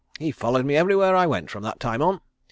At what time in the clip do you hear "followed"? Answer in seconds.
0.31-0.65